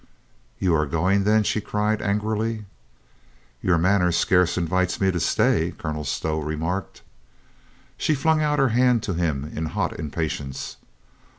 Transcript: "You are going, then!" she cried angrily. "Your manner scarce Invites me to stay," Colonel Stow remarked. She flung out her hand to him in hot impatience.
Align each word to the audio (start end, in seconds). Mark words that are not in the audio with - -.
"You 0.57 0.73
are 0.73 0.87
going, 0.87 1.25
then!" 1.25 1.43
she 1.43 1.61
cried 1.61 2.01
angrily. 2.01 2.65
"Your 3.61 3.77
manner 3.77 4.11
scarce 4.11 4.57
Invites 4.57 4.99
me 4.99 5.11
to 5.11 5.19
stay," 5.19 5.75
Colonel 5.77 6.05
Stow 6.05 6.39
remarked. 6.39 7.03
She 7.97 8.15
flung 8.15 8.41
out 8.41 8.57
her 8.57 8.69
hand 8.69 9.03
to 9.03 9.13
him 9.13 9.51
in 9.55 9.67
hot 9.67 9.99
impatience. 9.99 10.77